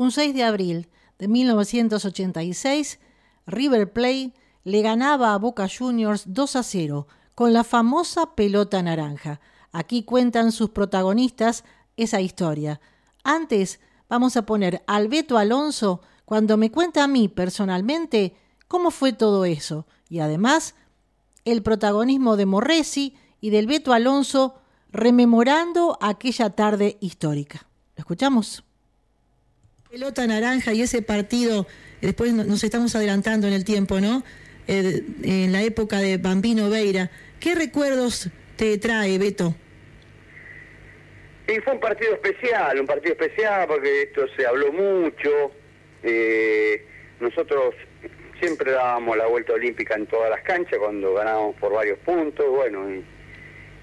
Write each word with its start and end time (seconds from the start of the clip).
Un 0.00 0.12
6 0.12 0.32
de 0.32 0.44
abril 0.44 0.88
de 1.18 1.28
1986, 1.28 3.00
River 3.46 3.92
Plate 3.92 4.32
le 4.64 4.80
ganaba 4.80 5.34
a 5.34 5.36
Boca 5.36 5.68
Juniors 5.68 6.24
2 6.24 6.56
a 6.56 6.62
0 6.62 7.06
con 7.34 7.52
la 7.52 7.64
famosa 7.64 8.34
pelota 8.34 8.82
naranja. 8.82 9.42
Aquí 9.72 10.04
cuentan 10.04 10.52
sus 10.52 10.70
protagonistas 10.70 11.64
esa 11.98 12.22
historia. 12.22 12.80
Antes 13.24 13.78
vamos 14.08 14.38
a 14.38 14.46
poner 14.46 14.82
al 14.86 15.08
Beto 15.08 15.36
Alonso 15.36 16.00
cuando 16.24 16.56
me 16.56 16.70
cuenta 16.70 17.04
a 17.04 17.06
mí 17.06 17.28
personalmente 17.28 18.34
cómo 18.68 18.90
fue 18.90 19.12
todo 19.12 19.44
eso 19.44 19.86
y 20.08 20.20
además 20.20 20.76
el 21.44 21.62
protagonismo 21.62 22.38
de 22.38 22.46
Morresi 22.46 23.16
y 23.42 23.50
del 23.50 23.66
Beto 23.66 23.92
Alonso 23.92 24.54
rememorando 24.92 25.98
aquella 26.00 26.48
tarde 26.48 26.96
histórica. 27.02 27.66
¿Lo 27.96 28.00
escuchamos? 28.00 28.64
Pelota 29.90 30.24
naranja 30.24 30.72
y 30.72 30.82
ese 30.82 31.02
partido, 31.02 31.66
después 32.00 32.32
nos 32.32 32.62
estamos 32.62 32.94
adelantando 32.94 33.48
en 33.48 33.52
el 33.52 33.64
tiempo, 33.64 34.00
¿no? 34.00 34.22
Eh, 34.68 35.02
en 35.24 35.50
la 35.50 35.64
época 35.64 35.98
de 35.98 36.16
Bambino 36.16 36.70
Veira. 36.70 37.10
¿Qué 37.40 37.56
recuerdos 37.56 38.30
te 38.54 38.78
trae, 38.78 39.18
Beto? 39.18 39.52
Sí, 41.48 41.58
fue 41.64 41.72
un 41.72 41.80
partido 41.80 42.14
especial, 42.14 42.78
un 42.78 42.86
partido 42.86 43.14
especial 43.14 43.66
porque 43.66 44.02
esto 44.02 44.26
se 44.36 44.46
habló 44.46 44.72
mucho. 44.72 45.50
Eh, 46.04 46.86
nosotros 47.18 47.74
siempre 48.38 48.70
dábamos 48.70 49.16
la 49.16 49.26
vuelta 49.26 49.54
olímpica 49.54 49.96
en 49.96 50.06
todas 50.06 50.30
las 50.30 50.42
canchas 50.42 50.78
cuando 50.78 51.14
ganábamos 51.14 51.56
por 51.56 51.72
varios 51.72 51.98
puntos, 51.98 52.46
bueno, 52.48 52.88
y, 52.88 53.04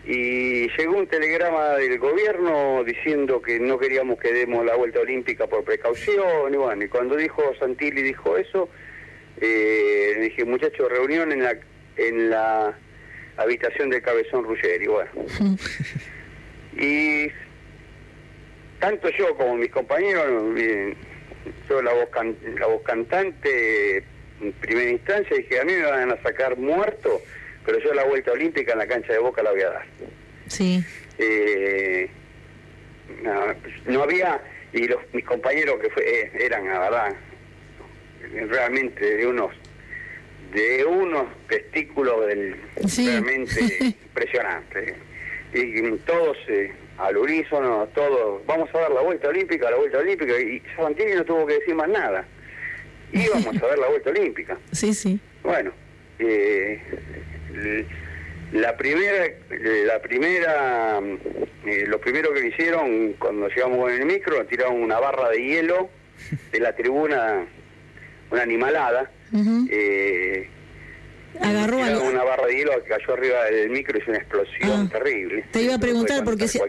llegó 0.08 0.98
un 0.98 1.08
telegrama 1.08 1.76
del 1.76 2.00
gobierno 2.00 2.84
diciendo 2.86 3.42
que 3.42 3.60
no 3.60 3.78
queríamos 3.78 4.18
que 4.20 4.32
demos 4.32 4.66
la 4.66 4.76
vuelta 4.76 5.02
olímpica 5.02 5.48
por 5.48 5.64
precaución, 5.64 6.54
y 6.54 6.58
bueno, 6.58 6.84
y 6.86 6.88
cuando 6.88 7.16
dijo 7.16 7.42
Santilli 7.60 8.02
dijo 8.02 8.38
eso, 8.38 8.70
eh, 9.42 10.18
dije, 10.22 10.46
muchachos, 10.46 10.90
reunión 10.90 11.32
en 11.32 11.44
la, 11.44 11.58
en 11.98 12.30
la 12.30 12.78
habitación 13.36 13.90
del 13.90 14.02
Cabezón 14.02 14.46
Ruggeri, 14.46 14.88
bueno. 14.88 15.12
y 16.78 17.28
tanto 18.80 19.10
yo 19.10 19.36
como 19.36 19.56
mis 19.56 19.72
compañeros, 19.72 20.56
yo 21.70 21.82
la 21.82 21.94
voz, 21.94 22.10
la 22.60 22.68
voz 22.68 22.82
cantante, 22.84 24.04
en 24.42 24.54
primera 24.62 24.90
instancia 24.90 25.36
dije, 25.36 25.60
a 25.60 25.66
mí 25.66 25.74
me 25.74 25.84
van 25.84 26.12
a 26.12 26.22
sacar 26.22 26.58
muerto, 26.58 27.22
pero 27.68 27.80
yo 27.80 27.94
la 27.94 28.06
vuelta 28.06 28.32
olímpica 28.32 28.72
en 28.72 28.80
la 28.80 28.88
cancha 28.88 29.12
de 29.12 29.20
Boca 29.20 29.44
la 29.44 29.52
voy 29.52 29.62
a 29.62 29.70
dar. 29.70 29.86
Sí. 30.48 30.82
Eh, 31.18 32.10
no, 33.88 34.04
había, 34.04 34.42
y 34.72 34.88
los, 34.88 35.02
mis 35.12 35.26
compañeros 35.26 35.78
que 35.82 35.90
fue, 35.90 36.22
eh, 36.22 36.32
eran, 36.40 36.66
la 36.66 36.80
verdad, 36.80 37.16
realmente 38.50 39.18
de 39.18 39.28
unos 39.28 39.52
de 40.54 40.86
unos 40.86 41.26
testículos 41.50 42.26
del, 42.28 42.56
realmente 42.96 43.60
impresionantes. 44.06 44.96
Y, 45.54 45.92
todos 46.06 46.38
eh, 46.48 46.72
al 47.00 47.18
unísono, 47.18 47.86
todos, 47.94 48.46
vamos 48.46 48.70
a 48.74 48.80
dar 48.80 48.92
la 48.92 49.02
vuelta 49.02 49.28
olímpica, 49.28 49.70
la 49.70 49.76
vuelta 49.76 49.98
olímpica, 49.98 50.40
y 50.40 50.64
Santini 50.78 51.16
no 51.16 51.26
tuvo 51.26 51.46
que 51.46 51.56
decir 51.56 51.76
más 51.76 51.90
nada. 51.90 52.26
Íbamos 53.12 53.62
a 53.62 53.68
ver 53.68 53.78
la 53.78 53.90
vuelta 53.90 54.10
olímpica. 54.10 54.58
Sí, 54.72 54.94
sí. 54.94 55.20
Bueno, 55.44 55.74
eh, 56.20 56.82
la 58.52 58.78
primera, 58.78 59.26
la 59.86 60.02
primera, 60.02 61.00
eh, 61.66 61.86
lo 61.88 62.00
primero 62.00 62.34
que 62.34 62.48
hicieron 62.48 63.14
cuando 63.14 63.48
llegamos 63.50 63.78
con 63.78 63.92
el 63.92 64.06
micro, 64.06 64.46
tiraron 64.46 64.82
una 64.82 65.00
barra 65.00 65.30
de 65.30 65.44
hielo 65.44 65.90
de 66.52 66.60
la 66.60 66.76
tribuna 66.76 67.46
una 68.32 68.42
animalada. 68.42 69.12
eh, 69.70 70.50
Agarró 71.40 71.78
una 71.78 72.24
barra 72.24 72.48
de 72.48 72.56
hielo 72.56 72.72
que 72.84 72.90
cayó 72.90 73.14
arriba 73.14 73.44
del 73.46 73.70
micro 73.70 73.98
y 73.98 74.02
hizo 74.02 74.10
una 74.10 74.20
explosión 74.20 74.72
ah, 74.72 74.90
terrible. 74.92 75.46
Te 75.52 75.62
iba 75.62 75.76
a 75.76 75.80
preguntar 75.80 76.24
porque 76.24 76.48
si, 76.48 76.60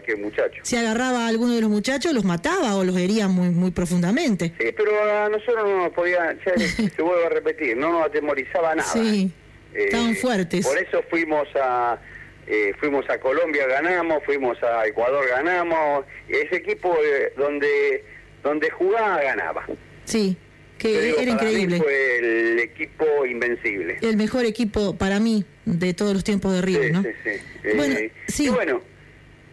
si 0.61 0.75
agarraba 0.75 1.25
a 1.25 1.27
alguno 1.27 1.55
de 1.55 1.61
los 1.61 1.69
muchachos, 1.71 2.13
los 2.13 2.23
mataba 2.23 2.75
o 2.75 2.83
los 2.83 2.95
hería 2.97 3.27
muy 3.27 3.49
muy 3.49 3.71
profundamente. 3.71 4.53
Sí, 4.59 4.67
pero 4.75 4.91
a 5.01 5.29
nosotros 5.29 5.63
no 5.67 5.83
nos 5.85 5.93
podía, 5.93 6.37
se 6.95 7.01
vuelve 7.01 7.25
a 7.25 7.29
repetir, 7.29 7.77
no 7.77 7.91
nos 7.91 8.05
atemorizaba 8.05 8.75
nada. 8.75 8.87
Sí, 8.87 9.31
eh, 9.73 9.85
estaban 9.85 10.15
fuertes. 10.15 10.65
Por 10.65 10.77
eso 10.77 11.03
fuimos 11.09 11.47
a 11.55 11.99
eh, 12.47 12.73
fuimos 12.79 13.07
a 13.09 13.19
Colombia, 13.19 13.67
ganamos, 13.67 14.23
fuimos 14.23 14.61
a 14.63 14.87
Ecuador, 14.87 15.27
ganamos. 15.29 16.05
Ese 16.27 16.57
equipo 16.57 16.95
eh, 17.03 17.33
donde 17.37 18.03
donde 18.43 18.69
jugaba 18.69 19.21
ganaba. 19.21 19.65
Sí 20.05 20.37
que 20.79 21.21
era 21.21 21.31
increíble. 21.31 21.77
fue 21.77 22.17
el 22.17 22.59
equipo 22.59 23.25
invencible. 23.25 23.97
El 24.01 24.17
mejor 24.17 24.45
equipo 24.45 24.95
para 24.95 25.19
mí 25.19 25.45
de 25.65 25.93
todos 25.93 26.13
los 26.13 26.23
tiempos 26.23 26.53
de 26.53 26.61
River, 26.61 26.91
¿no? 26.91 27.03
Sí, 27.03 27.09
sí. 27.23 27.75
Bueno, 27.75 27.95
eh, 27.95 28.11
sí. 28.27 28.49
bueno, 28.49 28.81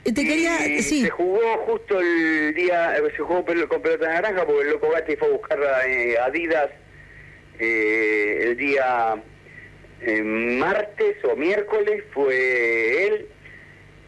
eh, 0.04 0.12
te 0.12 0.24
quería, 0.24 0.58
sí. 0.80 1.02
Se 1.02 1.10
jugó 1.10 1.58
justo 1.66 2.00
el 2.00 2.54
día, 2.54 2.94
se 3.14 3.22
jugó 3.22 3.44
con 3.68 3.82
pelota 3.82 4.08
naranja 4.08 4.46
porque 4.46 4.62
el 4.62 4.70
Loco 4.70 4.90
Gatti 4.90 5.16
fue 5.16 5.28
a 5.28 5.30
buscar 5.32 5.62
a 5.62 5.86
eh, 5.86 6.16
Adidas 6.18 6.70
el 7.58 8.56
día 8.56 9.16
martes 10.22 11.16
o 11.24 11.36
miércoles, 11.36 12.04
fue 12.12 13.06
él 13.06 13.28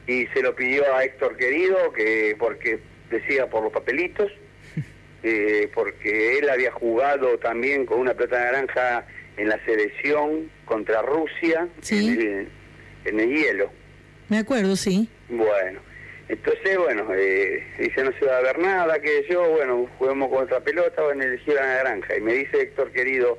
y 0.07 0.27
se 0.29 0.43
lo 0.43 0.55
pidió 0.55 0.95
a 0.95 1.05
Héctor 1.05 1.37
Querido, 1.37 1.93
que 1.93 2.35
porque 2.39 2.79
decía 3.11 3.49
por 3.49 3.63
los 3.63 3.73
papelitos 3.73 4.31
eh, 5.23 5.71
porque 5.75 6.39
él 6.39 6.49
había 6.49 6.71
jugado 6.73 7.39
también 7.39 7.87
con 7.87 8.01
una 8.01 8.15
pelota 8.15 8.39
naranja 8.39 9.07
en 9.37 9.49
la 9.49 9.65
selección 9.65 10.51
contra 10.65 11.03
Rusia 11.03 11.69
en, 11.91 12.49
el, 13.05 13.29
hielo. 13.29 13.71
Me 14.29 14.39
acuerdo, 14.39 14.77
sí. 14.77 15.09
Bueno, 15.29 15.81
entonces, 16.29 16.77
bueno, 16.77 17.07
eh, 17.15 17.65
dice 17.79 18.03
no 18.03 18.13
se 18.19 18.27
va 18.27 18.39
a 18.39 18.43
ver 18.43 18.59
nada, 18.59 19.01
que 19.01 19.25
yo, 19.31 19.49
bueno, 19.49 19.89
juguemos 19.99 20.29
contra 20.29 20.61
pelota, 20.61 21.03
o 21.03 21.13
en 21.13 21.23
el 21.23 21.41
la 21.47 21.63
naranja. 21.63 22.17
Y 22.17 22.21
me 22.21 22.35
dice 22.35 22.61
Héctor, 22.61 22.91
querido, 22.91 23.39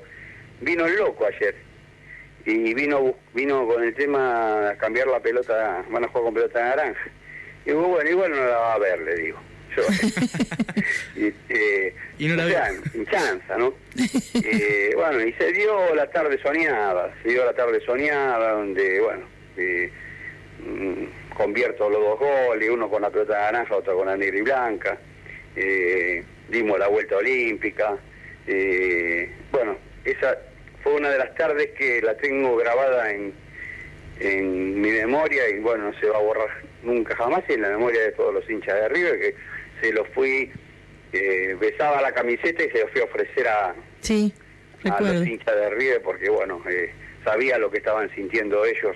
vino 0.62 0.86
el 0.86 0.96
loco 0.96 1.26
ayer. 1.26 1.56
Y 2.50 2.74
vino 2.74 3.14
vino 3.36 3.68
con 3.68 3.84
el 3.84 3.94
tema 3.94 4.74
cambiar 4.80 5.08
la 5.08 5.20
pelota, 5.20 5.86
van 5.90 6.04
a 6.04 6.08
jugar 6.08 6.24
con 6.24 6.34
pelota 6.34 6.64
naranja. 6.64 7.12
Y 7.64 7.70
digo, 7.70 7.84
bueno, 7.84 8.10
igual 8.10 8.32
no 8.32 8.38
la 8.38 8.58
va 8.58 8.74
a 8.74 8.80
ver, 8.80 9.00
le 9.02 9.16
digo. 9.16 9.40
Este, 11.16 11.94
y 12.18 12.28
no 12.28 12.36
la 12.38 12.46
o 12.46 13.04
chanza, 13.12 13.58
¿no? 13.58 13.74
Eh, 14.44 14.94
bueno, 14.96 15.22
y 15.24 15.34
se 15.34 15.52
dio 15.52 15.94
la 15.94 16.10
tarde 16.10 16.42
soñada, 16.42 17.14
se 17.22 17.30
dio 17.30 17.46
la 17.46 17.54
tarde 17.54 17.80
soñada, 17.86 18.54
donde, 18.54 19.00
bueno, 19.00 19.26
eh, 19.58 19.92
mm, 20.66 21.36
convierto 21.36 21.90
los 21.90 22.02
dos 22.02 22.20
goles, 22.20 22.70
uno 22.70 22.90
con 22.90 23.04
la 23.04 23.12
pelota 23.12 23.38
naranja, 23.38 23.76
otro 23.76 23.98
con 23.98 24.08
la 24.08 24.18
negra 24.18 24.38
y 24.38 24.42
blanca, 24.42 24.98
eh, 25.56 26.24
dimos 26.50 26.80
la 26.80 26.88
vuelta 26.88 27.18
olímpica, 27.18 27.98
bueno, 29.52 29.78
esa 30.06 30.36
fue 30.84 30.96
una 30.96 31.10
de 31.10 31.18
las 31.18 31.36
tardes 31.36 31.72
que 31.78 32.02
la 32.02 32.16
tengo 32.18 32.56
grabada 32.58 33.12
en, 33.12 33.34
en 34.20 34.82
mi 34.82 34.92
memoria 34.92 35.50
y 35.50 35.60
bueno, 35.60 35.92
no 35.92 36.00
se 36.00 36.08
va 36.08 36.18
a 36.18 36.22
borrar 36.22 36.50
nunca 36.84 37.16
jamás 37.16 37.44
y 37.50 37.54
en 37.54 37.62
la 37.62 37.70
memoria 37.70 38.02
de 38.02 38.12
todos 38.12 38.34
los 38.34 38.50
hinchas 38.50 38.76
de 38.76 38.90
River 38.90 39.20
que 39.20 39.36
se 39.82 39.94
lo 39.94 40.06
fui, 40.06 40.52
eh, 41.14 41.58
besaba 41.60 42.02
la 42.02 42.12
camiseta 42.14 42.64
y 42.64 42.70
se 42.70 42.80
lo 42.80 42.88
fui 42.90 43.02
a 43.02 43.06
ofrecer 43.06 43.48
a, 43.48 43.76
sí, 44.02 44.34
a 44.90 45.02
los 45.02 45.26
hinchas 45.26 45.56
de 45.56 45.70
River 45.72 46.02
porque, 46.02 46.30
bueno, 46.30 46.62
eh, 46.70 46.92
sabía 47.24 47.58
lo 47.58 47.72
que 47.72 47.78
estaban 47.78 48.14
sintiendo 48.16 48.66
ellos 48.66 48.96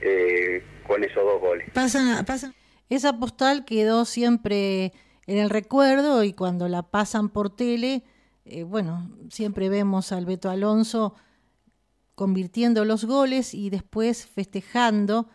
eh, 0.00 0.62
con 0.86 1.04
esos 1.04 1.22
dos 1.22 1.40
goles. 1.40 1.68
Pasan, 1.72 2.24
pasan. 2.24 2.54
Esa 2.90 3.18
postal 3.18 3.64
quedó 3.64 4.04
siempre 4.04 4.92
en 5.26 5.38
el 5.38 5.50
recuerdo 5.50 6.24
y 6.24 6.32
cuando 6.32 6.68
la 6.68 6.82
pasan 6.82 7.30
por 7.30 7.54
tele, 7.54 8.02
bueno, 8.66 9.10
siempre 9.30 9.68
vemos 9.68 10.12
al 10.12 10.26
Beto 10.26 10.50
Alonso 10.50 11.14
convirtiendo 12.14 12.84
los 12.84 13.04
goles 13.04 13.54
y 13.54 13.70
después 13.70 14.26
festejando 14.26 15.28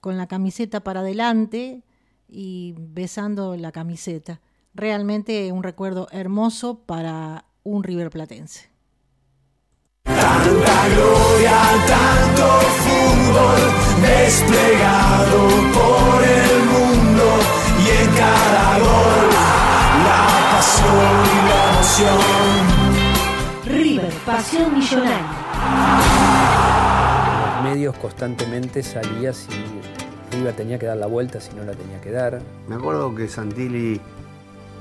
con 0.00 0.16
la 0.16 0.26
camiseta 0.26 0.80
para 0.80 1.00
adelante 1.00 1.82
y 2.28 2.74
besando 2.76 3.56
la 3.56 3.72
camiseta. 3.72 4.40
Realmente 4.74 5.50
un 5.50 5.62
recuerdo 5.62 6.08
hermoso 6.12 6.80
para 6.80 7.46
un 7.64 7.82
River 7.82 8.10
Platense. 8.10 8.68
Tanta 10.04 10.88
gloria, 10.88 11.58
tanto 11.86 12.60
fútbol 12.84 13.60
desplegado 14.02 15.67
emoción. 22.00 22.18
River, 23.66 24.12
pasión 24.24 24.74
millonaria. 24.74 25.26
Los 27.54 27.64
medios 27.64 27.96
constantemente 27.98 28.82
salía 28.82 29.32
si 29.32 29.48
River 30.32 30.54
tenía 30.54 30.78
que 30.78 30.86
dar 30.86 30.96
la 30.96 31.06
vuelta 31.06 31.40
si 31.40 31.54
no 31.54 31.64
la 31.64 31.72
tenía 31.72 32.00
que 32.00 32.10
dar. 32.12 32.40
Me 32.68 32.76
acuerdo 32.76 33.14
que 33.14 33.28
Santilli 33.28 34.00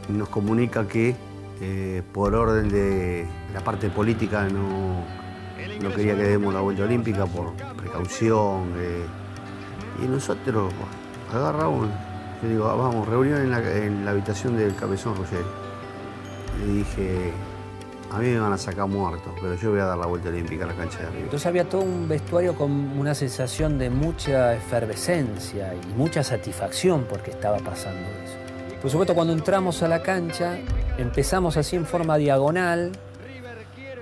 nos 0.09 0.29
comunica 0.29 0.87
que 0.87 1.15
Eh, 1.59 2.03
por 2.13 2.35
orden 2.35 2.69
de 2.69 3.25
la 3.51 3.61
parte 3.61 3.89
política 3.89 4.43
no, 4.47 5.03
no 5.81 5.89
quería 5.95 6.15
que 6.15 6.21
demos 6.21 6.53
la 6.53 6.59
vuelta 6.61 6.83
olímpica 6.83 7.25
por 7.25 7.53
precaución. 7.75 8.73
eh, 8.77 9.03
y 10.03 10.07
nosotros 10.07 10.71
agarramos, 11.33 11.87
yo 12.43 12.47
digo, 12.49 12.67
"Ah, 12.67 12.75
vamos, 12.75 13.07
reunión 13.07 13.41
en 13.41 13.49
la, 13.49 13.57
en 13.73 14.05
la 14.05 14.11
habitación 14.11 14.55
del 14.55 14.75
Cabezón 14.75 15.15
Roger. 15.15 15.43
Le 16.59 16.73
dije, 16.73 17.31
a 18.11 18.19
mí 18.19 18.27
me 18.29 18.39
van 18.39 18.53
a 18.53 18.57
sacar 18.57 18.87
muerto, 18.87 19.33
pero 19.41 19.55
yo 19.55 19.71
voy 19.71 19.79
a 19.79 19.85
dar 19.85 19.97
la 19.97 20.05
vuelta 20.05 20.29
olímpica 20.29 20.63
a 20.63 20.67
la 20.67 20.73
cancha 20.73 20.99
de 20.99 21.07
arriba. 21.07 21.23
Entonces 21.23 21.45
había 21.45 21.67
todo 21.67 21.81
un 21.81 22.07
vestuario 22.07 22.55
con 22.55 22.71
una 22.71 23.13
sensación 23.13 23.77
de 23.77 23.89
mucha 23.89 24.55
efervescencia 24.55 25.73
y 25.75 25.93
mucha 25.97 26.23
satisfacción 26.23 27.05
porque 27.09 27.31
estaba 27.31 27.57
pasando 27.57 28.07
eso. 28.23 28.35
Por 28.81 28.91
supuesto, 28.91 29.13
cuando 29.13 29.33
entramos 29.33 29.83
a 29.83 29.87
la 29.87 30.01
cancha, 30.01 30.57
empezamos 30.97 31.57
así 31.57 31.75
en 31.75 31.85
forma 31.85 32.17
diagonal 32.17 32.91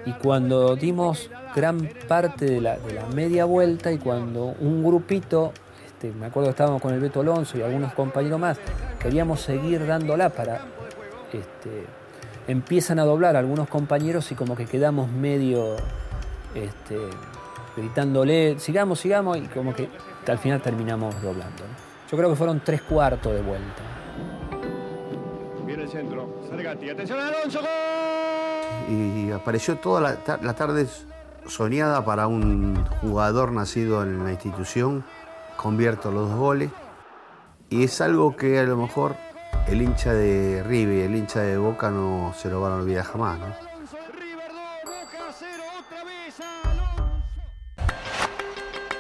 y 0.06 0.12
cuando 0.14 0.76
dimos 0.76 1.32
gran 1.56 1.90
parte 2.08 2.46
de 2.46 2.62
la, 2.62 2.78
media 3.14 3.46
vuelta 3.46 3.92
y 3.92 3.98
cuando 3.98 4.54
un 4.60 4.84
grupito, 4.84 5.52
este, 5.86 6.12
me 6.12 6.28
acuerdo 6.28 6.50
que 6.50 6.52
estábamos 6.52 6.82
con 6.82 6.94
el 6.94 7.00
Beto 7.00 7.22
Alonso 7.22 7.58
y 7.58 7.64
algunos 7.64 7.94
compañeros 7.94 8.40
más, 8.40 8.60
queríamos 9.00 9.42
seguir 9.42 9.86
dándola 9.88 10.30
para... 10.30 10.62
Este, 11.34 11.86
empiezan 12.48 13.00
a 13.00 13.04
doblar 13.06 13.36
algunos 13.36 13.68
compañeros 13.68 14.32
y 14.32 14.36
como 14.36 14.56
que 14.56 14.66
quedamos 14.66 15.10
medio 15.10 15.76
este, 16.54 16.98
gritándole, 17.76 18.60
sigamos, 18.60 19.00
sigamos, 19.00 19.38
y 19.38 19.42
como 19.48 19.74
que 19.74 19.90
al 20.28 20.38
final 20.38 20.62
terminamos 20.62 21.14
doblando. 21.22 21.64
¿no? 21.64 22.10
Yo 22.10 22.18
creo 22.18 22.30
que 22.30 22.36
fueron 22.36 22.62
tres 22.64 22.82
cuartos 22.82 23.34
de 23.34 23.42
vuelta. 23.42 23.82
Viene 25.66 25.84
el 25.84 25.90
centro. 25.90 26.42
Sargati. 26.50 26.90
Atención 26.90 27.20
Alonso. 27.20 27.60
Gol. 27.62 27.70
y 28.94 29.32
apareció 29.32 29.78
toda 29.78 30.02
la, 30.02 30.16
ta- 30.18 30.40
la 30.42 30.54
tarde 30.54 30.88
soñada 31.48 32.04
para 32.06 32.28
un 32.28 32.84
jugador 33.02 33.52
nacido 33.52 34.04
en 34.04 34.24
la 34.24 34.32
institución, 34.32 35.04
convierto 35.58 36.12
los 36.12 36.30
dos 36.30 36.40
goles, 36.40 36.70
y 37.70 37.84
es 37.84 38.00
algo 38.02 38.36
que 38.36 38.60
a 38.60 38.64
lo 38.64 38.78
mejor 38.78 39.16
el 39.68 39.82
hincha 39.82 40.14
de 40.14 40.64
River 40.64 41.06
el 41.06 41.16
hincha 41.16 41.42
de 41.42 41.58
Boca 41.58 41.90
no 41.92 42.34
se 42.36 42.50
lo 42.50 42.62
van 42.62 42.74
a 42.74 42.76
olvidar 42.76 43.06
jamás. 43.06 43.40
¿no? 43.40 43.75